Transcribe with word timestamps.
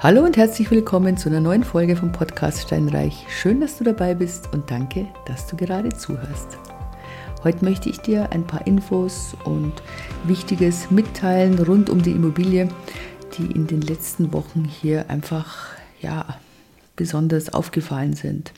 Hallo 0.00 0.22
und 0.22 0.36
herzlich 0.36 0.70
willkommen 0.70 1.16
zu 1.16 1.28
einer 1.28 1.40
neuen 1.40 1.64
Folge 1.64 1.96
vom 1.96 2.12
Podcast 2.12 2.62
Steinreich. 2.62 3.26
Schön, 3.28 3.60
dass 3.60 3.78
du 3.78 3.82
dabei 3.84 4.14
bist 4.14 4.52
und 4.52 4.70
danke, 4.70 5.08
dass 5.26 5.48
du 5.48 5.56
gerade 5.56 5.88
zuhörst. 5.88 6.56
Heute 7.42 7.64
möchte 7.64 7.90
ich 7.90 7.98
dir 7.98 8.30
ein 8.30 8.46
paar 8.46 8.64
Infos 8.64 9.34
und 9.44 9.72
Wichtiges 10.22 10.92
mitteilen 10.92 11.58
rund 11.58 11.90
um 11.90 12.00
die 12.00 12.12
Immobilie, 12.12 12.68
die 13.36 13.50
in 13.50 13.66
den 13.66 13.80
letzten 13.80 14.32
Wochen 14.32 14.64
hier 14.64 15.10
einfach 15.10 15.66
ja, 16.00 16.38
besonders 16.94 17.52
aufgefallen 17.52 18.14
sind. 18.14 18.52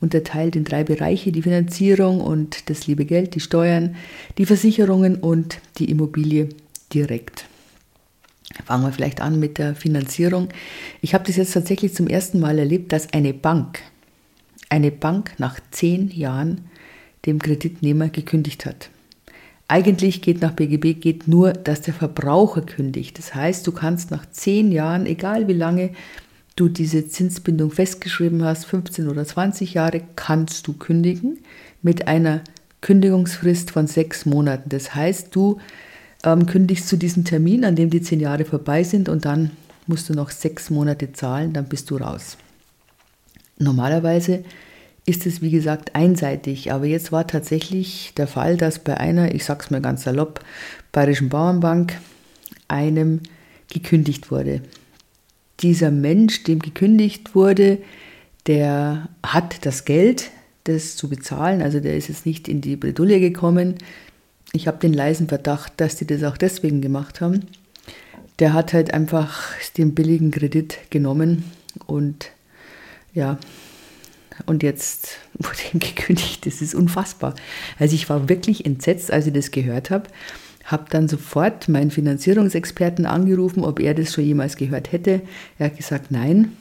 Unterteilt 0.00 0.54
in 0.54 0.62
drei 0.62 0.84
Bereiche, 0.84 1.32
die 1.32 1.42
Finanzierung 1.42 2.20
und 2.20 2.70
das 2.70 2.86
liebe 2.86 3.06
Geld, 3.06 3.34
die 3.34 3.40
Steuern, 3.40 3.96
die 4.38 4.46
Versicherungen 4.46 5.16
und 5.16 5.58
die 5.78 5.90
Immobilie 5.90 6.48
direkt. 6.94 7.49
Fangen 8.64 8.84
wir 8.84 8.92
vielleicht 8.92 9.20
an 9.20 9.38
mit 9.38 9.58
der 9.58 9.74
Finanzierung. 9.74 10.48
Ich 11.00 11.14
habe 11.14 11.24
das 11.24 11.36
jetzt 11.36 11.54
tatsächlich 11.54 11.94
zum 11.94 12.08
ersten 12.08 12.40
Mal 12.40 12.58
erlebt, 12.58 12.92
dass 12.92 13.12
eine 13.12 13.32
Bank, 13.32 13.80
eine 14.68 14.90
Bank 14.90 15.32
nach 15.38 15.60
zehn 15.70 16.10
Jahren 16.10 16.62
dem 17.26 17.38
Kreditnehmer 17.38 18.08
gekündigt 18.08 18.66
hat. 18.66 18.90
Eigentlich 19.68 20.20
geht 20.20 20.40
nach 20.40 20.52
BGB 20.52 21.00
geht 21.00 21.28
nur, 21.28 21.52
dass 21.52 21.82
der 21.82 21.94
Verbraucher 21.94 22.62
kündigt. 22.62 23.18
Das 23.18 23.34
heißt, 23.36 23.64
du 23.66 23.72
kannst 23.72 24.10
nach 24.10 24.26
zehn 24.28 24.72
Jahren, 24.72 25.06
egal 25.06 25.46
wie 25.46 25.52
lange 25.52 25.90
du 26.56 26.68
diese 26.68 27.06
Zinsbindung 27.06 27.70
festgeschrieben 27.70 28.42
hast, 28.42 28.66
15 28.66 29.08
oder 29.08 29.24
20 29.24 29.74
Jahre, 29.74 30.02
kannst 30.16 30.66
du 30.66 30.72
kündigen 30.72 31.38
mit 31.82 32.08
einer 32.08 32.42
Kündigungsfrist 32.80 33.70
von 33.70 33.86
sechs 33.86 34.26
Monaten. 34.26 34.70
Das 34.70 34.94
heißt, 34.94 35.34
du 35.34 35.58
ähm, 36.24 36.46
kündigst 36.46 36.88
zu 36.88 36.96
diesem 36.96 37.24
Termin, 37.24 37.64
an 37.64 37.76
dem 37.76 37.90
die 37.90 38.02
zehn 38.02 38.20
Jahre 38.20 38.44
vorbei 38.44 38.84
sind 38.84 39.08
und 39.08 39.24
dann 39.24 39.50
musst 39.86 40.08
du 40.08 40.14
noch 40.14 40.30
sechs 40.30 40.70
Monate 40.70 41.12
zahlen, 41.12 41.52
dann 41.52 41.66
bist 41.66 41.90
du 41.90 41.96
raus. 41.96 42.36
Normalerweise 43.58 44.44
ist 45.06 45.26
es, 45.26 45.42
wie 45.42 45.50
gesagt, 45.50 45.94
einseitig, 45.94 46.72
aber 46.72 46.86
jetzt 46.86 47.10
war 47.10 47.26
tatsächlich 47.26 48.12
der 48.16 48.26
Fall, 48.26 48.56
dass 48.56 48.78
bei 48.78 48.96
einer, 48.96 49.34
ich 49.34 49.44
sag's 49.44 49.70
mal 49.70 49.80
ganz 49.80 50.04
salopp, 50.04 50.40
Bayerischen 50.92 51.28
Bauernbank 51.28 51.98
einem 52.68 53.20
gekündigt 53.70 54.30
wurde. 54.30 54.62
Dieser 55.60 55.90
Mensch, 55.90 56.44
dem 56.44 56.60
gekündigt 56.60 57.34
wurde, 57.34 57.78
der 58.46 59.08
hat 59.24 59.66
das 59.66 59.84
Geld, 59.84 60.30
das 60.64 60.96
zu 60.96 61.08
bezahlen, 61.08 61.62
also 61.62 61.80
der 61.80 61.96
ist 61.96 62.08
jetzt 62.08 62.26
nicht 62.26 62.48
in 62.48 62.60
die 62.60 62.76
Bredouille 62.76 63.20
gekommen, 63.20 63.76
ich 64.52 64.66
habe 64.66 64.78
den 64.78 64.92
leisen 64.92 65.28
Verdacht, 65.28 65.74
dass 65.76 65.96
die 65.96 66.06
das 66.06 66.24
auch 66.24 66.36
deswegen 66.36 66.80
gemacht 66.80 67.20
haben. 67.20 67.46
Der 68.38 68.52
hat 68.52 68.72
halt 68.72 68.92
einfach 68.94 69.54
den 69.76 69.94
billigen 69.94 70.30
Kredit 70.30 70.78
genommen 70.90 71.44
und 71.86 72.30
ja, 73.14 73.38
und 74.46 74.62
jetzt 74.62 75.18
wurde 75.34 75.58
ihm 75.72 75.80
gekündigt. 75.80 76.46
Das 76.46 76.62
ist 76.62 76.74
unfassbar. 76.74 77.34
Also 77.78 77.94
ich 77.94 78.08
war 78.08 78.28
wirklich 78.28 78.66
entsetzt, 78.66 79.12
als 79.12 79.26
ich 79.26 79.32
das 79.32 79.50
gehört 79.50 79.90
habe. 79.90 80.04
Habe 80.64 80.84
dann 80.90 81.08
sofort 81.08 81.68
meinen 81.68 81.90
Finanzierungsexperten 81.90 83.06
angerufen, 83.06 83.64
ob 83.64 83.80
er 83.80 83.94
das 83.94 84.12
schon 84.12 84.24
jemals 84.24 84.56
gehört 84.56 84.92
hätte. 84.92 85.22
Er 85.58 85.66
hat 85.66 85.76
gesagt, 85.76 86.10
nein. 86.10 86.56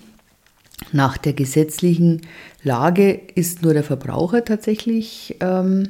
Nach 0.94 1.18
der 1.18 1.34
gesetzlichen 1.34 2.22
Lage 2.64 3.12
ist 3.36 3.64
nur 3.64 3.74
der 3.74 3.84
Verbraucher 3.84 4.46
tatsächlich 4.46 5.36
ähm, 5.42 5.90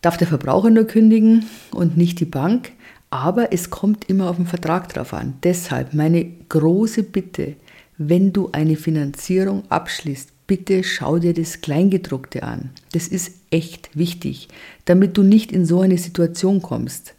darf 0.00 0.16
der 0.16 0.26
Verbraucher 0.26 0.70
nur 0.70 0.84
kündigen 0.84 1.46
und 1.72 1.96
nicht 1.96 2.20
die 2.20 2.24
Bank. 2.24 2.72
Aber 3.10 3.52
es 3.52 3.70
kommt 3.70 4.04
immer 4.04 4.28
auf 4.28 4.36
den 4.36 4.46
Vertrag 4.46 4.88
drauf 4.90 5.14
an. 5.14 5.34
Deshalb 5.42 5.94
meine 5.94 6.24
große 6.48 7.02
Bitte, 7.02 7.56
wenn 7.96 8.32
du 8.32 8.50
eine 8.52 8.76
Finanzierung 8.76 9.62
abschließt, 9.70 10.30
bitte 10.46 10.84
schau 10.84 11.18
dir 11.18 11.34
das 11.34 11.60
Kleingedruckte 11.60 12.42
an. 12.42 12.70
Das 12.92 13.08
ist 13.08 13.32
echt 13.50 13.90
wichtig, 13.94 14.48
damit 14.84 15.16
du 15.16 15.22
nicht 15.22 15.52
in 15.52 15.64
so 15.64 15.80
eine 15.80 15.98
Situation 15.98 16.60
kommst. 16.60 17.14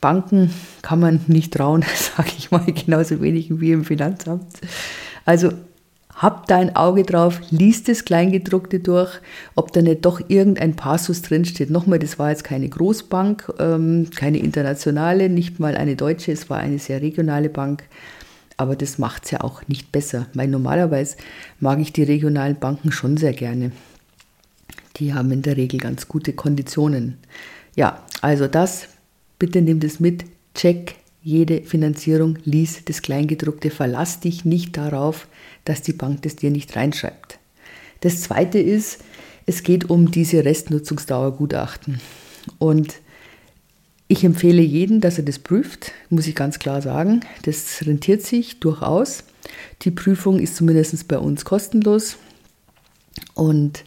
Banken 0.00 0.50
kann 0.82 1.00
man 1.00 1.20
nicht 1.28 1.54
trauen, 1.54 1.84
sage 2.16 2.30
ich 2.36 2.50
mal, 2.50 2.66
genauso 2.66 3.20
wenig 3.20 3.60
wie 3.60 3.72
im 3.72 3.84
Finanzamt. 3.84 4.46
Also 5.24 5.52
hab 6.16 6.46
da 6.46 6.58
ein 6.58 6.76
Auge 6.76 7.02
drauf, 7.02 7.40
liest 7.50 7.88
das 7.88 8.04
Kleingedruckte 8.04 8.80
durch, 8.80 9.20
ob 9.56 9.72
da 9.72 9.82
nicht 9.82 10.04
doch 10.04 10.20
irgendein 10.28 10.76
Passus 10.76 11.22
drinsteht. 11.22 11.70
Nochmal, 11.70 11.98
das 11.98 12.18
war 12.18 12.30
jetzt 12.30 12.44
keine 12.44 12.68
Großbank, 12.68 13.52
ähm, 13.58 14.08
keine 14.14 14.38
internationale, 14.38 15.28
nicht 15.28 15.58
mal 15.58 15.76
eine 15.76 15.96
deutsche, 15.96 16.32
es 16.32 16.48
war 16.48 16.58
eine 16.58 16.78
sehr 16.78 17.02
regionale 17.02 17.48
Bank. 17.48 17.84
Aber 18.56 18.76
das 18.76 18.98
macht 18.98 19.24
es 19.24 19.32
ja 19.32 19.40
auch 19.40 19.66
nicht 19.66 19.90
besser, 19.90 20.26
weil 20.34 20.46
normalerweise 20.46 21.16
mag 21.58 21.80
ich 21.80 21.92
die 21.92 22.04
regionalen 22.04 22.56
Banken 22.56 22.92
schon 22.92 23.16
sehr 23.16 23.32
gerne. 23.32 23.72
Die 24.96 25.12
haben 25.12 25.32
in 25.32 25.42
der 25.42 25.56
Regel 25.56 25.80
ganz 25.80 26.06
gute 26.06 26.32
Konditionen. 26.32 27.18
Ja, 27.74 28.04
also 28.20 28.46
das, 28.46 28.86
bitte 29.40 29.60
nimm 29.60 29.80
das 29.80 29.98
mit, 29.98 30.24
check 30.54 30.94
jede 31.24 31.62
Finanzierung, 31.62 32.38
lies 32.44 32.84
das 32.84 33.00
Kleingedruckte, 33.00 33.70
verlass 33.70 34.20
dich 34.20 34.44
nicht 34.44 34.76
darauf, 34.76 35.26
dass 35.64 35.80
die 35.80 35.94
Bank 35.94 36.20
das 36.22 36.36
dir 36.36 36.50
nicht 36.50 36.76
reinschreibt. 36.76 37.38
Das 38.00 38.20
zweite 38.20 38.58
ist, 38.58 38.98
es 39.46 39.62
geht 39.62 39.88
um 39.88 40.10
diese 40.10 40.44
Restnutzungsdauergutachten. 40.44 41.98
Und 42.58 42.96
ich 44.06 44.22
empfehle 44.22 44.60
jeden, 44.60 45.00
dass 45.00 45.16
er 45.16 45.24
das 45.24 45.38
prüft, 45.38 45.92
muss 46.10 46.26
ich 46.26 46.34
ganz 46.34 46.58
klar 46.58 46.82
sagen. 46.82 47.20
Das 47.44 47.86
rentiert 47.86 48.20
sich 48.20 48.60
durchaus. 48.60 49.24
Die 49.80 49.90
Prüfung 49.90 50.38
ist 50.38 50.56
zumindest 50.56 51.08
bei 51.08 51.18
uns 51.18 51.46
kostenlos. 51.46 52.18
Und 53.32 53.84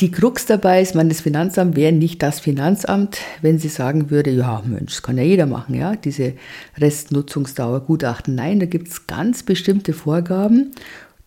die 0.00 0.10
Krux 0.10 0.44
dabei 0.44 0.82
ist, 0.82 0.94
man, 0.94 1.08
das 1.08 1.22
Finanzamt 1.22 1.74
wäre 1.74 1.92
nicht 1.92 2.22
das 2.22 2.38
Finanzamt, 2.40 3.16
wenn 3.40 3.58
sie 3.58 3.68
sagen 3.68 4.10
würde, 4.10 4.30
ja 4.30 4.62
Mensch, 4.66 4.92
das 4.94 5.02
kann 5.02 5.16
ja 5.16 5.24
jeder 5.24 5.46
machen, 5.46 5.74
ja, 5.74 5.96
diese 5.96 6.34
Restnutzungsdauer 6.76 7.80
Gutachten. 7.80 8.34
Nein, 8.34 8.60
da 8.60 8.66
gibt 8.66 8.88
es 8.88 9.06
ganz 9.06 9.42
bestimmte 9.42 9.94
Vorgaben. 9.94 10.72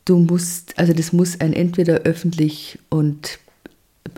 Du 0.06 0.20
musst, 0.20 0.78
also 0.78 0.94
das 0.94 1.14
muss 1.14 1.42
ein 1.42 1.54
entweder 1.54 2.02
öffentlich 2.02 2.78
und 2.90 3.40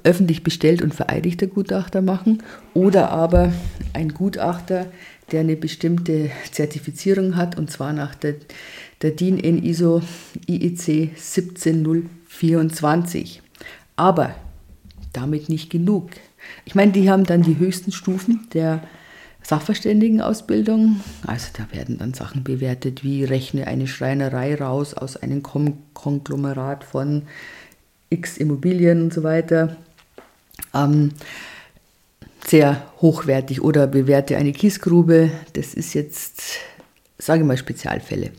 öffentlich 0.04 0.44
bestellt 0.44 0.82
und 0.82 0.94
vereidigter 0.94 1.48
Gutachter 1.48 2.02
machen 2.02 2.44
oder 2.74 3.10
aber 3.10 3.54
ein 3.94 4.14
Gutachter, 4.14 4.88
der 5.32 5.40
eine 5.42 5.56
bestimmte 5.56 6.30
Zertifizierung 6.52 7.38
hat 7.38 7.58
und 7.58 7.72
zwar 7.72 7.94
nach 7.94 8.16
der, 8.16 8.36
der 9.02 9.12
DIN 9.12 9.38
in 9.38 9.64
ISO 9.64 10.02
IEC 10.48 11.12
17024. 11.16 13.42
Aber 13.96 14.36
damit 15.14 15.50
nicht 15.50 15.70
genug. 15.70 16.10
Ich 16.66 16.76
meine, 16.76 16.92
die 16.92 17.10
haben 17.10 17.26
dann 17.26 17.42
die 17.42 17.58
höchsten 17.58 17.92
Stufen 17.92 18.48
der 18.54 18.82
Sachverständigenausbildung. 19.44 21.02
Also 21.26 21.48
da 21.58 21.68
werden 21.76 21.98
dann 21.98 22.14
Sachen 22.14 22.44
bewertet, 22.44 23.04
wie 23.04 23.24
rechne 23.24 23.68
eine 23.68 23.88
Schreinerei 23.88 24.56
raus 24.56 24.94
aus 24.94 25.18
einem 25.18 25.44
Konglomerat 25.44 26.84
von 26.84 27.24
X 28.10 28.38
Immobilien 28.38 29.02
und 29.04 29.14
so 29.14 29.24
weiter. 29.24 29.78
Ähm, 30.74 31.12
sehr 32.46 32.84
hochwertig 33.02 33.62
oder 33.62 33.88
bewerte 33.88 34.38
eine 34.38 34.52
Kiesgrube. 34.52 35.32
Das 35.54 35.74
ist 35.74 35.94
jetzt, 35.94 36.42
sage 37.18 37.42
ich 37.42 37.48
mal, 37.48 37.58
Spezialfälle. 37.58 38.32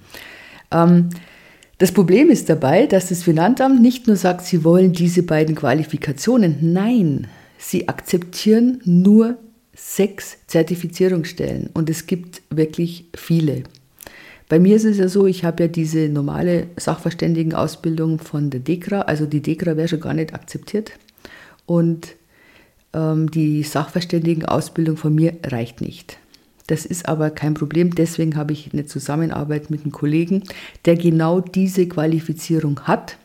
Ähm, 0.71 1.11
das 1.82 1.91
Problem 1.91 2.31
ist 2.31 2.48
dabei, 2.48 2.87
dass 2.87 3.09
das 3.09 3.25
Finanzamt 3.25 3.82
nicht 3.82 4.06
nur 4.06 4.15
sagt, 4.15 4.43
sie 4.43 4.62
wollen 4.62 4.93
diese 4.93 5.25
beiden 5.25 5.56
Qualifikationen, 5.56 6.59
nein, 6.60 7.26
sie 7.59 7.88
akzeptieren 7.88 8.81
nur 8.84 9.37
sechs 9.75 10.37
Zertifizierungsstellen 10.47 11.70
und 11.75 11.90
es 11.90 12.06
gibt 12.06 12.43
wirklich 12.50 13.06
viele. 13.17 13.64
Bei 14.49 14.61
mir 14.61 14.76
ist 14.76 14.84
es 14.84 14.99
ja 14.99 15.08
so, 15.08 15.26
ich 15.26 15.43
habe 15.43 15.64
ja 15.64 15.69
diese 15.69 16.08
normale 16.08 16.69
Sachverständigenausbildung 16.76 18.20
von 18.20 18.50
der 18.50 18.61
DEKRA, 18.61 19.00
also 19.00 19.26
die 19.26 19.43
DEKRA 19.43 19.76
wäre 19.76 19.88
schon 19.88 19.99
gar 19.99 20.14
nicht 20.14 20.35
akzeptiert 20.35 20.93
und 21.67 22.14
ähm, 22.93 23.28
die 23.28 23.64
Sachverständigenausbildung 23.64 24.96
von 24.96 25.17
mir 25.17 25.35
reicht 25.44 25.81
nicht. 25.81 26.17
Das 26.73 26.87
ist 26.87 27.07
aber 27.07 27.29
kein 27.29 27.53
Problem. 27.53 27.95
Deswegen 27.95 28.35
habe 28.35 28.55
ich 28.55 28.73
eine 28.73 28.87
Zusammenarbeit 28.87 29.69
mit 29.69 29.83
einem 29.83 29.93
Kollegen, 29.93 30.43
der 30.87 30.97
genau 30.97 31.41
diese 31.41 31.87
Qualifizierung 31.87 32.81
hat, 32.85 33.19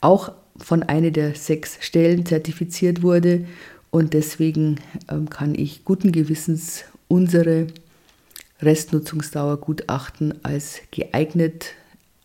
auch 0.00 0.32
von 0.56 0.82
einer 0.82 1.12
der 1.12 1.36
sechs 1.36 1.78
Stellen 1.78 2.26
zertifiziert 2.26 3.02
wurde. 3.02 3.46
Und 3.92 4.12
deswegen 4.12 4.80
ähm, 5.08 5.30
kann 5.30 5.54
ich 5.54 5.84
guten 5.84 6.10
Gewissens 6.10 6.82
unsere 7.06 7.68
Restnutzungsdauergutachten 8.60 10.44
als 10.44 10.80
geeignet 10.90 11.74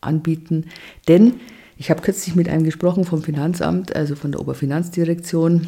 anbieten. 0.02 0.66
Denn 1.08 1.36
ich 1.78 1.92
habe 1.92 2.02
kürzlich 2.02 2.34
mit 2.34 2.50
einem 2.50 2.64
gesprochen 2.64 3.04
vom 3.04 3.22
Finanzamt, 3.22 3.96
also 3.96 4.16
von 4.16 4.32
der 4.32 4.42
Oberfinanzdirektion. 4.42 5.68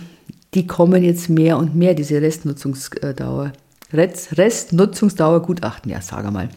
Die 0.56 0.66
kommen 0.66 1.04
jetzt 1.04 1.30
mehr 1.30 1.60
und 1.60 1.76
mehr, 1.76 1.94
diese 1.94 2.20
Restnutzungsdauer 2.20 3.54
Restnutzungsdauer 3.92 5.42
Gutachten, 5.42 5.92
ja, 5.92 6.02
sage 6.02 6.32
mal. 6.32 6.50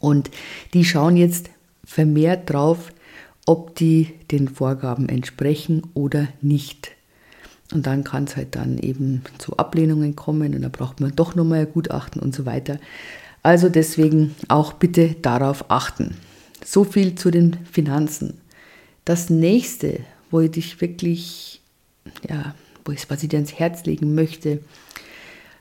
Und 0.00 0.30
die 0.74 0.84
schauen 0.84 1.16
jetzt 1.16 1.50
vermehrt 1.84 2.50
drauf, 2.50 2.92
ob 3.46 3.74
die 3.74 4.14
den 4.30 4.48
Vorgaben 4.48 5.08
entsprechen 5.08 5.82
oder 5.94 6.28
nicht. 6.40 6.92
Und 7.72 7.86
dann 7.86 8.04
kann 8.04 8.24
es 8.24 8.36
halt 8.36 8.54
dann 8.54 8.78
eben 8.78 9.22
zu 9.38 9.56
Ablehnungen 9.56 10.14
kommen 10.14 10.54
und 10.54 10.62
da 10.62 10.68
braucht 10.68 11.00
man 11.00 11.16
doch 11.16 11.34
nochmal 11.34 11.60
ein 11.60 11.72
Gutachten 11.72 12.20
und 12.20 12.34
so 12.34 12.44
weiter. 12.44 12.78
Also 13.42 13.68
deswegen 13.68 14.34
auch 14.48 14.74
bitte 14.74 15.16
darauf 15.20 15.70
achten. 15.70 16.16
So 16.64 16.84
viel 16.84 17.14
zu 17.14 17.30
den 17.30 17.58
Finanzen. 17.64 18.38
Das 19.04 19.30
nächste, 19.30 20.00
wo 20.30 20.40
ich 20.40 20.52
dich 20.52 20.80
wirklich, 20.80 21.60
ja, 22.28 22.54
wo 22.84 22.92
ich, 22.92 23.08
was 23.10 23.22
ich 23.22 23.30
dir 23.30 23.38
ans 23.38 23.54
Herz 23.54 23.84
legen 23.84 24.14
möchte. 24.14 24.60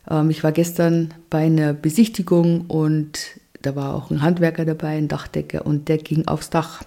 Ähm, 0.10 0.30
ich 0.30 0.44
war 0.44 0.52
gestern 0.52 1.14
bei 1.30 1.46
einer 1.46 1.74
Besichtigung 1.74 2.66
und 2.68 3.40
da 3.62 3.76
war 3.76 3.96
auch 3.96 4.10
ein 4.12 4.22
Handwerker 4.22 4.66
dabei, 4.66 4.98
ein 4.98 5.08
Dachdecker, 5.08 5.66
und 5.66 5.88
der 5.88 5.98
ging 5.98 6.28
aufs 6.28 6.50
Dach 6.50 6.84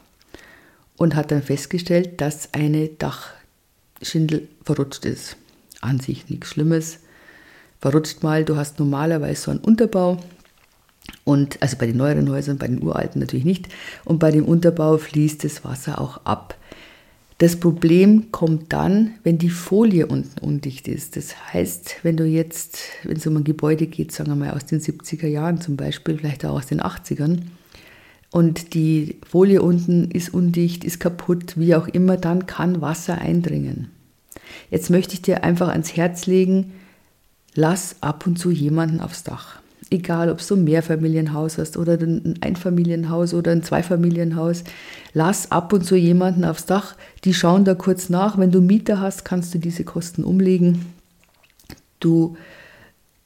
und 0.96 1.14
hat 1.14 1.30
dann 1.30 1.42
festgestellt, 1.42 2.20
dass 2.20 2.52
eine 2.52 2.88
Dachschindel 2.88 4.48
verrutscht 4.64 5.04
ist. 5.04 5.36
An 5.80 6.00
sich 6.00 6.28
nichts 6.28 6.50
Schlimmes. 6.50 7.00
Verrutscht 7.80 8.22
mal, 8.22 8.44
du 8.44 8.56
hast 8.56 8.78
normalerweise 8.78 9.42
so 9.42 9.50
einen 9.50 9.60
Unterbau. 9.60 10.18
Und 11.24 11.62
also 11.62 11.76
bei 11.76 11.86
den 11.86 11.98
neueren 11.98 12.30
Häusern, 12.30 12.58
bei 12.58 12.66
den 12.66 12.82
uralten 12.82 13.20
natürlich 13.20 13.44
nicht. 13.44 13.68
Und 14.04 14.18
bei 14.18 14.30
dem 14.30 14.46
Unterbau 14.46 14.96
fließt 14.96 15.44
das 15.44 15.64
Wasser 15.64 16.00
auch 16.00 16.24
ab. 16.24 16.56
Das 17.44 17.56
Problem 17.56 18.32
kommt 18.32 18.72
dann, 18.72 19.16
wenn 19.22 19.36
die 19.36 19.50
Folie 19.50 20.06
unten 20.06 20.38
undicht 20.40 20.88
ist. 20.88 21.14
Das 21.14 21.52
heißt, 21.52 21.96
wenn 22.02 22.16
du 22.16 22.24
jetzt, 22.24 22.78
wenn 23.02 23.18
es 23.18 23.26
um 23.26 23.36
ein 23.36 23.44
Gebäude 23.44 23.86
geht, 23.86 24.12
sagen 24.12 24.30
wir 24.30 24.34
mal 24.34 24.52
aus 24.52 24.64
den 24.64 24.80
70er 24.80 25.26
Jahren 25.26 25.60
zum 25.60 25.76
Beispiel, 25.76 26.16
vielleicht 26.16 26.46
auch 26.46 26.54
aus 26.54 26.68
den 26.68 26.80
80ern, 26.80 27.42
und 28.30 28.72
die 28.72 29.18
Folie 29.28 29.60
unten 29.60 30.10
ist 30.10 30.32
undicht, 30.32 30.84
ist 30.84 31.00
kaputt, 31.00 31.58
wie 31.58 31.74
auch 31.74 31.86
immer, 31.86 32.16
dann 32.16 32.46
kann 32.46 32.80
Wasser 32.80 33.18
eindringen. 33.18 33.90
Jetzt 34.70 34.88
möchte 34.88 35.12
ich 35.12 35.20
dir 35.20 35.44
einfach 35.44 35.68
ans 35.68 35.94
Herz 35.98 36.24
legen, 36.24 36.72
lass 37.54 37.96
ab 38.00 38.26
und 38.26 38.38
zu 38.38 38.52
jemanden 38.52 39.00
aufs 39.00 39.22
Dach. 39.22 39.60
Egal, 39.90 40.30
ob 40.30 40.46
du 40.46 40.54
ein 40.56 40.64
Mehrfamilienhaus 40.64 41.58
hast 41.58 41.76
oder 41.76 41.94
ein 41.94 42.38
Einfamilienhaus 42.40 43.34
oder 43.34 43.52
ein 43.52 43.62
Zweifamilienhaus, 43.62 44.64
lass 45.12 45.50
ab 45.52 45.72
und 45.72 45.84
zu 45.84 45.94
jemanden 45.94 46.44
aufs 46.44 46.66
Dach. 46.66 46.96
Die 47.24 47.34
schauen 47.34 47.64
da 47.64 47.74
kurz 47.74 48.08
nach. 48.08 48.38
Wenn 48.38 48.50
du 48.50 48.60
Mieter 48.60 49.00
hast, 49.00 49.24
kannst 49.24 49.54
du 49.54 49.58
diese 49.58 49.84
Kosten 49.84 50.24
umlegen. 50.24 50.86
Du 52.00 52.36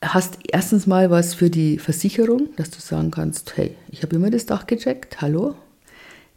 hast 0.03 0.39
erstens 0.51 0.87
mal 0.87 1.11
was 1.11 1.35
für 1.35 1.51
die 1.51 1.79
Versicherung, 1.79 2.49
dass 2.57 2.71
du 2.71 2.81
sagen 2.81 3.11
kannst, 3.11 3.57
hey, 3.57 3.75
ich 3.91 4.03
habe 4.03 4.17
immer 4.17 4.31
das 4.31 4.47
Dach 4.47 4.67
gecheckt, 4.67 5.21
hallo. 5.21 5.55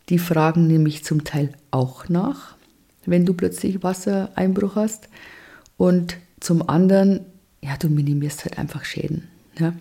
Die 0.10 0.20
fragen 0.20 0.68
nämlich 0.68 1.04
zum 1.04 1.24
Teil 1.24 1.54
auch 1.70 2.10
nach, 2.10 2.56
wenn 3.06 3.26
du 3.26 3.34
plötzlich 3.34 3.84
Wassereinbruch 3.84 4.76
hast. 4.76 5.10
Und 5.78 6.18
zum 6.40 6.68
anderen, 6.68 7.22
ja, 7.62 7.78
du 7.78 7.88
minimierst 7.88 8.44
halt 8.44 8.58
einfach 8.58 8.84
Schäden. 8.84 9.28
Ja. 9.60 9.74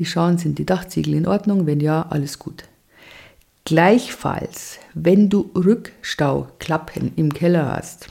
Die 0.00 0.06
schauen, 0.06 0.38
sind 0.38 0.58
die 0.58 0.64
Dachziegel 0.64 1.12
in 1.12 1.26
Ordnung? 1.26 1.66
Wenn 1.66 1.78
ja, 1.78 2.06
alles 2.08 2.38
gut. 2.38 2.64
Gleichfalls, 3.66 4.78
wenn 4.94 5.28
du 5.28 5.50
Rückstauklappen 5.54 7.12
im 7.16 7.34
Keller 7.34 7.76
hast, 7.76 8.06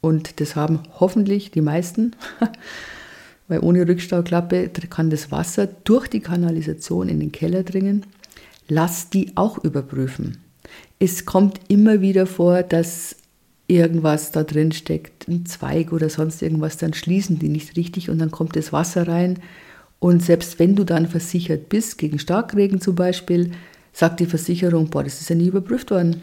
und 0.00 0.40
das 0.40 0.56
haben 0.56 0.80
hoffentlich 0.98 1.52
die 1.52 1.60
meisten, 1.60 2.16
weil 3.48 3.60
ohne 3.60 3.86
Rückstauklappe 3.86 4.70
kann 4.90 5.08
das 5.08 5.30
Wasser 5.30 5.68
durch 5.68 6.08
die 6.08 6.18
Kanalisation 6.18 7.08
in 7.08 7.20
den 7.20 7.30
Keller 7.30 7.62
dringen, 7.62 8.06
lass 8.66 9.08
die 9.08 9.36
auch 9.36 9.56
überprüfen. 9.58 10.38
Es 10.98 11.26
kommt 11.26 11.60
immer 11.68 12.00
wieder 12.00 12.26
vor, 12.26 12.64
dass 12.64 13.14
irgendwas 13.68 14.32
da 14.32 14.42
drin 14.42 14.72
steckt, 14.72 15.28
ein 15.28 15.46
Zweig 15.46 15.92
oder 15.92 16.10
sonst 16.10 16.42
irgendwas, 16.42 16.76
dann 16.76 16.92
schließen 16.92 17.38
die 17.38 17.50
nicht 17.50 17.76
richtig 17.76 18.10
und 18.10 18.18
dann 18.18 18.32
kommt 18.32 18.56
das 18.56 18.72
Wasser 18.72 19.06
rein 19.06 19.38
und 20.00 20.22
selbst 20.22 20.58
wenn 20.58 20.74
du 20.74 20.84
dann 20.84 21.06
versichert 21.06 21.68
bist, 21.68 21.98
gegen 21.98 22.18
Starkregen 22.18 22.80
zum 22.80 22.96
Beispiel, 22.96 23.52
sagt 23.92 24.20
die 24.20 24.26
Versicherung, 24.26 24.88
boah, 24.88 25.04
das 25.04 25.20
ist 25.20 25.28
ja 25.28 25.36
nie 25.36 25.48
überprüft 25.48 25.90
worden. 25.90 26.22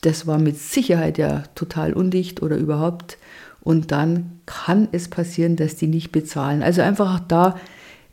Das 0.00 0.26
war 0.26 0.38
mit 0.38 0.58
Sicherheit 0.58 1.18
ja 1.18 1.44
total 1.54 1.92
undicht 1.92 2.42
oder 2.42 2.56
überhaupt. 2.56 3.18
Und 3.60 3.92
dann 3.92 4.40
kann 4.46 4.88
es 4.92 5.08
passieren, 5.08 5.56
dass 5.56 5.76
die 5.76 5.86
nicht 5.86 6.12
bezahlen. 6.12 6.62
Also 6.62 6.80
einfach 6.80 7.20
da 7.20 7.60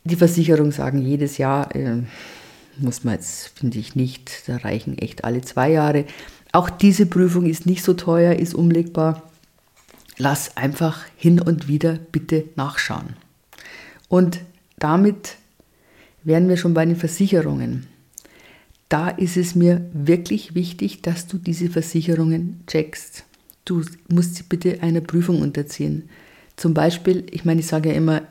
die 0.04 0.16
Versicherung 0.16 0.72
sagen, 0.72 1.00
jedes 1.00 1.38
Jahr 1.38 1.74
äh, 1.74 2.02
muss 2.76 3.02
man 3.02 3.14
jetzt, 3.14 3.58
finde 3.58 3.78
ich 3.78 3.96
nicht, 3.96 4.46
da 4.46 4.58
reichen 4.58 4.98
echt 4.98 5.24
alle 5.24 5.40
zwei 5.40 5.70
Jahre. 5.70 6.04
Auch 6.52 6.68
diese 6.68 7.06
Prüfung 7.06 7.46
ist 7.46 7.64
nicht 7.64 7.82
so 7.82 7.94
teuer, 7.94 8.34
ist 8.34 8.54
umlegbar. 8.54 9.22
Lass 10.18 10.54
einfach 10.58 11.04
hin 11.16 11.40
und 11.40 11.66
wieder 11.66 11.98
bitte 12.12 12.44
nachschauen. 12.56 13.16
Und 14.08 14.40
damit 14.78 15.36
wären 16.24 16.48
wir 16.48 16.56
schon 16.56 16.74
bei 16.74 16.84
den 16.84 16.96
Versicherungen. 16.96 17.86
Da 18.88 19.08
ist 19.08 19.36
es 19.36 19.54
mir 19.54 19.86
wirklich 19.92 20.54
wichtig, 20.54 21.02
dass 21.02 21.26
du 21.26 21.38
diese 21.38 21.68
Versicherungen 21.68 22.62
checkst. 22.66 23.24
Du 23.64 23.82
musst 24.08 24.36
sie 24.36 24.44
bitte 24.44 24.82
einer 24.82 25.02
Prüfung 25.02 25.42
unterziehen. 25.42 26.08
Zum 26.56 26.74
Beispiel, 26.74 27.26
ich 27.30 27.44
meine, 27.44 27.60
ich 27.60 27.66
sage 27.66 27.90
ja 27.90 27.94
immer, 27.94 28.22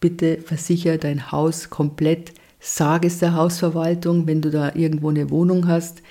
bitte 0.00 0.38
versicher 0.38 0.98
dein 0.98 1.30
Haus 1.30 1.70
komplett. 1.70 2.32
Sag 2.58 3.04
es 3.04 3.20
der 3.20 3.34
Hausverwaltung, 3.34 4.26
wenn 4.26 4.42
du 4.42 4.50
da 4.50 4.74
irgendwo 4.74 5.10
eine 5.10 5.30
Wohnung 5.30 5.68
hast, 5.68 6.02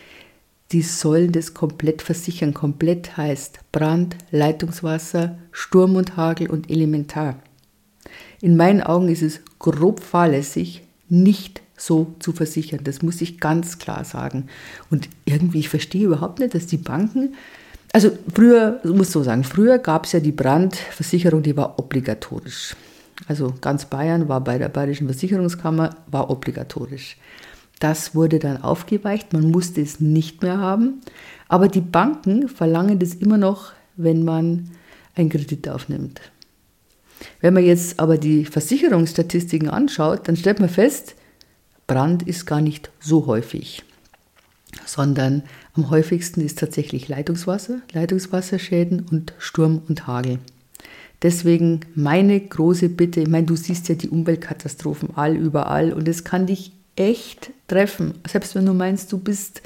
die 0.72 0.82
sollen 0.82 1.32
das 1.32 1.54
komplett 1.54 2.02
versichern. 2.02 2.54
Komplett 2.54 3.18
heißt 3.18 3.60
Brand, 3.72 4.16
Leitungswasser, 4.32 5.38
Sturm 5.52 5.96
und 5.96 6.16
Hagel 6.16 6.50
und 6.50 6.70
Elementar. 6.70 7.40
In 8.42 8.56
meinen 8.56 8.82
Augen 8.82 9.10
ist 9.10 9.24
es 9.24 9.42
grob 9.60 10.00
fahrlässig, 10.00 10.82
nicht 11.10 11.62
so 11.78 12.14
zu 12.20 12.32
versichern. 12.32 12.82
Das 12.84 13.02
muss 13.02 13.22
ich 13.22 13.40
ganz 13.40 13.78
klar 13.78 14.04
sagen. 14.04 14.48
Und 14.90 15.10
irgendwie, 15.26 15.60
ich 15.60 15.70
verstehe 15.70 16.06
überhaupt 16.06 16.40
nicht, 16.40 16.56
dass 16.56 16.68
die 16.68 16.78
Banken, 16.78 17.36
also 17.92 18.12
früher, 18.34 18.80
ich 18.84 18.92
muss 18.92 19.12
so 19.12 19.24
sagen, 19.24 19.44
früher 19.44 19.80
gab 19.80 20.06
es 20.06 20.12
ja 20.12 20.20
die 20.20 20.32
Brandversicherung, 20.32 21.42
die 21.42 21.58
war 21.58 21.80
obligatorisch. 21.80 22.76
Also 23.28 23.54
ganz 23.60 23.86
Bayern 23.86 24.30
war 24.30 24.42
bei 24.42 24.58
der 24.58 24.70
Bayerischen 24.70 25.08
Versicherungskammer, 25.08 25.96
war 26.08 26.30
obligatorisch. 26.30 27.18
Das 27.80 28.14
wurde 28.14 28.40
dann 28.40 28.62
aufgeweicht, 28.62 29.34
man 29.34 29.52
musste 29.52 29.82
es 29.82 30.00
nicht 30.00 30.44
mehr 30.44 30.58
haben. 30.58 31.02
Aber 31.48 31.68
die 31.68 31.82
Banken 31.82 32.48
verlangen 32.48 33.00
das 33.00 33.16
immer 33.16 33.38
noch, 33.38 33.74
wenn 33.96 34.24
man 34.24 34.70
einen 35.16 35.30
Kredit 35.30 35.68
aufnimmt. 35.68 36.22
Wenn 37.42 37.54
man 37.54 37.66
jetzt 37.66 38.00
aber 38.00 38.18
die 38.18 38.46
Versicherungsstatistiken 38.46 39.70
anschaut, 39.70 40.28
dann 40.28 40.36
stellt 40.36 40.60
man 40.60 40.70
fest, 40.70 41.16
Brand 41.88 42.24
ist 42.24 42.46
gar 42.46 42.62
nicht 42.62 42.92
so 43.00 43.26
häufig, 43.26 43.84
sondern 44.86 45.44
am 45.74 45.90
häufigsten 45.90 46.42
ist 46.42 46.60
tatsächlich 46.60 47.08
Leitungswasser, 47.08 47.82
Leitungswasserschäden 47.94 49.06
und 49.10 49.34
Sturm 49.40 49.82
und 49.88 50.06
Hagel. 50.06 50.40
Deswegen 51.22 51.82
meine 51.96 52.40
große 52.40 52.90
Bitte, 52.90 53.22
ich 53.22 53.28
meine, 53.28 53.48
du 53.48 53.56
siehst 53.56 53.90
ja 53.90 53.96
die 53.96 54.10
Umweltkatastrophen 54.10 55.10
all 55.16 55.36
überall 55.36 55.92
und 55.92 56.08
es 56.08 56.24
kann 56.24 56.46
dich 56.46 56.72
echt 56.96 57.52
treffen, 57.68 58.14
selbst 58.28 58.56
wenn 58.56 58.66
du 58.66 58.74
meinst, 58.74 59.12
du 59.12 59.18
bist 59.18 59.62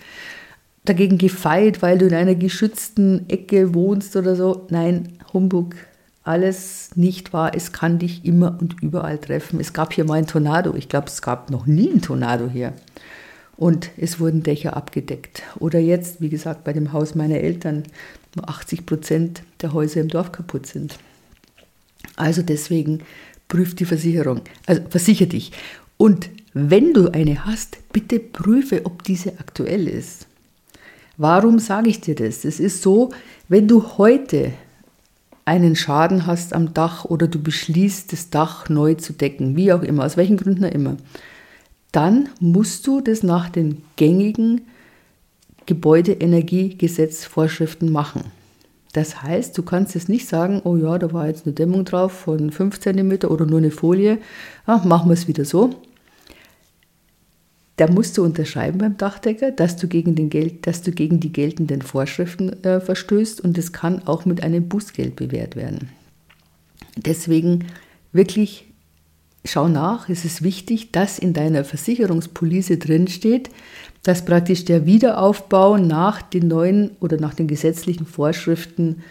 dagegen 0.85 1.17
gefeit, 1.17 1.81
weil 1.81 1.97
du 1.97 2.07
in 2.07 2.13
einer 2.13 2.35
geschützten 2.35 3.29
Ecke 3.29 3.73
wohnst 3.73 4.15
oder 4.15 4.35
so. 4.35 4.67
Nein, 4.69 5.17
Humbug, 5.33 5.75
alles 6.23 6.91
nicht 6.95 7.33
wahr. 7.33 7.51
Es 7.55 7.71
kann 7.71 7.99
dich 7.99 8.23
immer 8.25 8.57
und 8.59 8.81
überall 8.81 9.17
treffen. 9.17 9.59
Es 9.59 9.73
gab 9.73 9.93
hier 9.93 10.05
mal 10.05 10.15
ein 10.15 10.27
Tornado. 10.27 10.73
Ich 10.75 10.89
glaube, 10.89 11.07
es 11.07 11.21
gab 11.21 11.49
noch 11.49 11.65
nie 11.65 11.89
ein 11.89 12.01
Tornado 12.01 12.49
hier. 12.49 12.73
Und 13.57 13.91
es 13.97 14.19
wurden 14.19 14.41
Dächer 14.41 14.75
abgedeckt. 14.75 15.43
Oder 15.59 15.79
jetzt, 15.79 16.21
wie 16.21 16.29
gesagt, 16.29 16.63
bei 16.63 16.73
dem 16.73 16.93
Haus 16.93 17.13
meiner 17.13 17.37
Eltern, 17.37 17.83
wo 18.35 18.43
80 18.43 18.85
Prozent 18.85 19.43
der 19.61 19.73
Häuser 19.73 20.01
im 20.01 20.07
Dorf 20.07 20.31
kaputt 20.31 20.65
sind. 20.65 20.97
Also 22.15 22.41
deswegen 22.41 22.99
prüf 23.47 23.75
die 23.75 23.85
Versicherung. 23.85 24.41
Also 24.65 24.81
versicher 24.89 25.25
dich. 25.25 25.51
Und 25.97 26.29
wenn 26.53 26.93
du 26.93 27.09
eine 27.09 27.45
hast, 27.45 27.77
bitte 27.91 28.19
prüfe, 28.19 28.85
ob 28.85 29.03
diese 29.03 29.39
aktuell 29.39 29.87
ist. 29.87 30.27
Warum 31.17 31.59
sage 31.59 31.89
ich 31.89 32.01
dir 32.01 32.15
das? 32.15 32.45
Es 32.45 32.59
ist 32.59 32.81
so, 32.81 33.11
wenn 33.47 33.67
du 33.67 33.97
heute 33.97 34.53
einen 35.45 35.75
Schaden 35.75 36.25
hast 36.25 36.53
am 36.53 36.73
Dach 36.73 37.05
oder 37.05 37.27
du 37.27 37.39
beschließt, 37.41 38.13
das 38.13 38.29
Dach 38.29 38.69
neu 38.69 38.93
zu 38.95 39.13
decken, 39.13 39.55
wie 39.55 39.71
auch 39.73 39.83
immer, 39.83 40.05
aus 40.05 40.17
welchen 40.17 40.37
Gründen 40.37 40.65
auch 40.65 40.71
immer, 40.71 40.97
dann 41.91 42.29
musst 42.39 42.87
du 42.87 43.01
das 43.01 43.21
nach 43.23 43.49
den 43.49 43.83
gängigen 43.95 44.61
Gebäudeenergiegesetzvorschriften 45.65 47.91
machen. 47.91 48.25
Das 48.93 49.23
heißt, 49.23 49.57
du 49.57 49.63
kannst 49.63 49.95
jetzt 49.95 50.09
nicht 50.09 50.27
sagen, 50.27 50.61
oh 50.63 50.75
ja, 50.75 50.99
da 50.99 51.11
war 51.13 51.27
jetzt 51.27 51.45
eine 51.45 51.53
Dämmung 51.53 51.83
drauf 51.83 52.11
von 52.11 52.51
5 52.51 52.79
cm 52.79 53.25
oder 53.27 53.45
nur 53.45 53.57
eine 53.57 53.71
Folie, 53.71 54.19
ah, 54.65 54.81
machen 54.85 55.09
wir 55.09 55.13
es 55.13 55.27
wieder 55.27 55.45
so. 55.45 55.71
Da 57.77 57.87
musst 57.89 58.17
du 58.17 58.23
unterschreiben 58.23 58.77
beim 58.77 58.97
Dachdecker, 58.97 59.51
dass 59.51 59.77
du 59.77 59.87
gegen, 59.87 60.15
den 60.15 60.29
Geld, 60.29 60.67
dass 60.67 60.83
du 60.83 60.91
gegen 60.91 61.19
die 61.19 61.33
geltenden 61.33 61.81
Vorschriften 61.81 62.63
äh, 62.63 62.79
verstößt 62.79 63.41
und 63.41 63.57
es 63.57 63.71
kann 63.73 64.05
auch 64.07 64.25
mit 64.25 64.43
einem 64.43 64.67
Bußgeld 64.67 65.15
bewährt 65.15 65.55
werden. 65.55 65.89
Deswegen 66.95 67.65
wirklich 68.11 68.65
schau 69.45 69.67
nach, 69.67 70.07
es 70.07 70.23
ist 70.23 70.43
wichtig, 70.43 70.91
dass 70.91 71.17
in 71.17 71.33
deiner 71.33 71.63
Versicherungspolice 71.65 72.77
drinsteht, 72.77 73.49
dass 74.03 74.25
praktisch 74.25 74.65
der 74.65 74.85
Wiederaufbau 74.85 75.77
nach 75.77 76.21
den 76.21 76.47
neuen 76.47 76.91
oder 76.99 77.17
nach 77.17 77.33
den 77.33 77.47
gesetzlichen 77.47 78.05
Vorschriften 78.05 79.01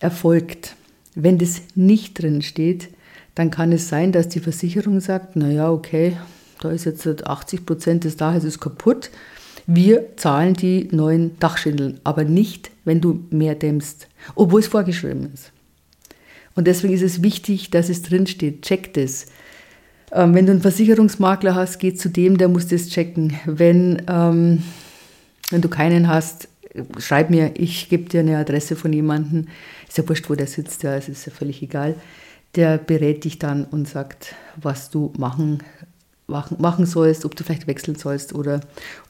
erfolgt. 0.00 0.74
Wenn 1.14 1.38
das 1.38 1.62
nicht 1.74 2.20
drinsteht, 2.20 2.88
dann 3.34 3.50
kann 3.50 3.72
es 3.72 3.88
sein, 3.88 4.10
dass 4.10 4.28
die 4.28 4.40
Versicherung 4.40 5.00
sagt, 5.00 5.36
naja, 5.36 5.70
okay, 5.70 6.16
da 6.60 6.70
ist 6.70 6.84
jetzt 6.84 7.06
80 7.26 7.66
Prozent 7.66 8.04
des 8.04 8.16
Daches 8.16 8.44
ist 8.44 8.60
kaputt. 8.60 9.10
Wir 9.66 10.16
zahlen 10.16 10.54
die 10.54 10.88
neuen 10.92 11.38
Dachschindeln, 11.38 12.00
aber 12.02 12.24
nicht, 12.24 12.70
wenn 12.84 13.00
du 13.00 13.24
mehr 13.30 13.54
dämmst, 13.54 14.08
obwohl 14.34 14.60
es 14.60 14.66
vorgeschrieben 14.66 15.30
ist. 15.32 15.52
Und 16.54 16.66
deswegen 16.66 16.94
ist 16.94 17.02
es 17.02 17.22
wichtig, 17.22 17.70
dass 17.70 17.88
es 17.88 18.02
drinsteht. 18.02 18.62
Check 18.62 18.94
das. 18.94 19.26
Ähm, 20.10 20.34
wenn 20.34 20.46
du 20.46 20.52
einen 20.52 20.62
Versicherungsmakler 20.62 21.54
hast, 21.54 21.78
geh 21.78 21.94
zu 21.94 22.08
dem, 22.08 22.38
der 22.38 22.48
muss 22.48 22.66
das 22.66 22.88
checken. 22.88 23.38
Wenn, 23.44 24.02
ähm, 24.08 24.62
wenn 25.50 25.60
du 25.60 25.68
keinen 25.68 26.08
hast, 26.08 26.48
schreib 26.98 27.30
mir, 27.30 27.52
ich 27.54 27.88
gebe 27.88 28.08
dir 28.08 28.20
eine 28.20 28.38
Adresse 28.38 28.74
von 28.74 28.92
jemandem. 28.92 29.48
Ist 29.86 29.98
ja 29.98 30.08
wurscht, 30.08 30.30
wo 30.30 30.34
der 30.34 30.46
sitzt, 30.46 30.82
ja, 30.82 30.96
es 30.96 31.08
ist 31.08 31.26
ja 31.26 31.32
völlig 31.32 31.62
egal. 31.62 31.94
Der 32.54 32.78
berät 32.78 33.24
dich 33.24 33.38
dann 33.38 33.64
und 33.64 33.86
sagt, 33.86 34.34
was 34.56 34.90
du 34.90 35.12
machen 35.18 35.62
machen 36.28 36.86
sollst, 36.86 37.24
ob 37.24 37.34
du 37.34 37.42
vielleicht 37.42 37.66
wechseln 37.66 37.96
sollst 37.96 38.34
oder 38.34 38.60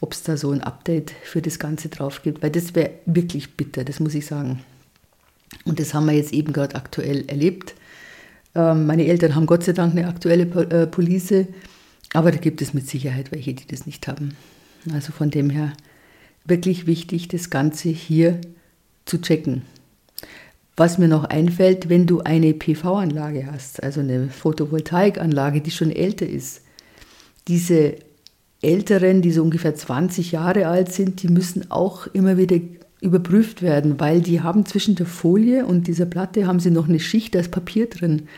ob 0.01 0.13
es 0.13 0.23
da 0.23 0.37
so 0.37 0.53
ein 0.53 0.63
Update 0.63 1.13
für 1.25 1.43
das 1.43 1.59
Ganze 1.59 1.89
drauf 1.89 2.23
gibt, 2.23 2.43
weil 2.43 2.51
das 2.51 2.75
wäre 2.75 2.93
wirklich 3.07 3.57
bitter, 3.57 3.85
das 3.85 3.99
muss 3.99 4.15
ich 4.15 4.27
sagen. 4.27 4.61
Und 5.65 5.81
das 5.81 5.95
haben 5.95 6.07
wir 6.07 6.13
jetzt 6.13 6.33
eben 6.33 6.53
gerade 6.53 6.77
aktuell 6.77 7.25
erlebt. 7.29 7.75
Ähm, 8.55 8.87
meine 8.87 9.07
Eltern 9.07 9.35
haben 9.35 9.47
Gott 9.47 9.65
sei 9.65 9.73
Dank 9.73 9.93
eine 9.93 10.07
aktuelle 10.07 10.45
äh, 10.45 10.87
Police, 10.87 11.47
aber 12.15 12.31
da 12.31 12.39
gibt 12.39 12.63
es 12.63 12.73
mit 12.73 12.89
Sicherheit 12.89 13.33
welche, 13.33 13.53
die 13.55 13.67
das 13.67 13.85
nicht 13.85 14.07
haben. 14.07 14.37
Also 14.93 15.13
von 15.13 15.31
dem 15.31 15.51
her 15.51 15.73
wirklich 16.45 16.87
wichtig, 16.87 17.29
das 17.29 17.51
Ganze 17.51 17.89
hier 17.89 18.41
zu 19.05 19.21
checken. 19.21 19.63
Was 20.77 20.99
mir 20.99 21.09
noch 21.09 21.25
einfällt, 21.25 21.89
wenn 21.89 22.07
du 22.07 22.21
eine 22.21 22.55
PV-Anlage 22.55 23.51
hast, 23.51 23.83
also 23.83 24.01
eine 24.01 24.29
Photovoltaikanlage, 24.29 25.61
die 25.61 25.73
schon 25.73 25.91
älter 25.91 26.27
ist, 26.27 26.63
diese 27.49 27.97
Älteren, 28.61 29.23
die 29.23 29.31
so 29.31 29.43
ungefähr 29.43 29.75
20 29.75 30.33
Jahre 30.33 30.67
alt 30.67 30.93
sind, 30.93 31.23
die 31.23 31.29
müssen 31.29 31.71
auch 31.71 32.07
immer 32.09 32.37
wieder 32.37 32.59
überprüft 33.01 33.63
werden, 33.63 34.01
weil 34.01 34.21
die 34.21 34.41
haben 34.41 34.67
zwischen 34.67 34.97
der 34.97 35.07
Folie 35.07 35.65
und 35.65 35.87
dieser 35.87 36.07
Platte 36.07 36.47
haben 36.47 36.61
sie 36.61 36.71
noch 36.71 36.89
eine 36.89 36.99
Schicht 37.01 37.37
als 37.37 37.49
Papier 37.49 37.89
drin. 37.89 38.29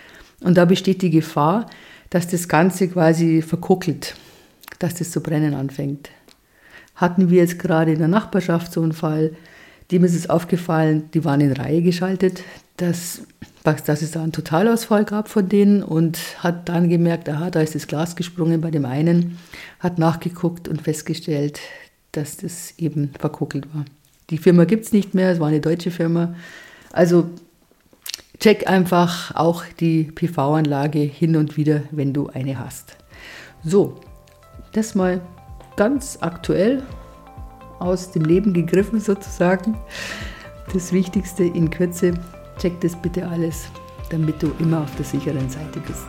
Und 0.40 0.56
da 0.58 0.66
besteht 0.66 1.02
die 1.02 1.10
Gefahr, 1.10 1.66
dass 2.10 2.28
das 2.28 2.48
Ganze 2.48 2.88
quasi 2.88 3.40
verkuckelt, 3.40 4.14
dass 4.78 4.94
das 4.94 5.10
zu 5.10 5.22
brennen 5.22 5.54
anfängt. 5.54 6.10
Hatten 6.94 7.30
wir 7.30 7.38
jetzt 7.38 7.58
gerade 7.58 7.92
in 7.92 7.98
der 7.98 8.08
Nachbarschaft 8.08 8.72
so 8.72 8.82
einen 8.82 8.92
Fall, 8.92 9.32
dem 9.90 10.04
ist 10.04 10.14
es 10.14 10.28
aufgefallen, 10.28 11.04
die 11.14 11.24
waren 11.24 11.40
in 11.40 11.52
Reihe 11.52 11.82
geschaltet, 11.82 12.42
dass 12.80 13.22
dass 13.62 14.02
es 14.02 14.12
da 14.12 14.22
einen 14.22 14.32
Totalausfall 14.32 15.04
gab 15.04 15.28
von 15.28 15.48
denen 15.48 15.82
und 15.82 16.18
hat 16.42 16.68
dann 16.68 16.88
gemerkt, 16.88 17.28
aha, 17.28 17.50
da 17.50 17.60
ist 17.60 17.74
das 17.74 17.86
Glas 17.86 18.16
gesprungen 18.16 18.60
bei 18.60 18.70
dem 18.70 18.86
einen, 18.86 19.38
hat 19.78 19.98
nachgeguckt 19.98 20.66
und 20.66 20.80
festgestellt, 20.80 21.60
dass 22.12 22.38
das 22.38 22.74
eben 22.78 23.12
verkuckelt 23.18 23.72
war. 23.74 23.84
Die 24.30 24.38
Firma 24.38 24.64
gibt 24.64 24.86
es 24.86 24.92
nicht 24.92 25.14
mehr, 25.14 25.30
es 25.30 25.40
war 25.40 25.48
eine 25.48 25.60
deutsche 25.60 25.90
Firma. 25.90 26.34
Also 26.92 27.28
check 28.38 28.68
einfach 28.68 29.34
auch 29.34 29.64
die 29.78 30.04
PV-Anlage 30.04 31.00
hin 31.00 31.36
und 31.36 31.56
wieder, 31.56 31.82
wenn 31.90 32.12
du 32.12 32.28
eine 32.28 32.58
hast. 32.58 32.96
So, 33.62 34.00
das 34.72 34.94
mal 34.94 35.20
ganz 35.76 36.18
aktuell 36.20 36.82
aus 37.78 38.12
dem 38.12 38.24
Leben 38.24 38.54
gegriffen 38.54 39.00
sozusagen. 39.00 39.76
Das 40.72 40.92
Wichtigste 40.92 41.44
in 41.44 41.70
Kürze 41.70 42.14
Check 42.60 42.80
das 42.80 42.94
bitte 42.94 43.26
alles, 43.26 43.68
damit 44.10 44.42
du 44.42 44.52
immer 44.58 44.82
auf 44.82 44.94
der 44.96 45.04
sicheren 45.04 45.48
Seite 45.48 45.80
bist. 45.80 46.06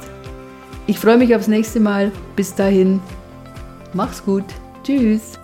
Ich 0.88 1.00
freue 1.00 1.18
mich 1.18 1.34
aufs 1.36 1.48
nächste 1.48 1.80
Mal. 1.80 2.12
Bis 2.36 2.54
dahin, 2.54 3.00
mach's 3.94 4.24
gut. 4.24 4.46
Tschüss. 4.84 5.40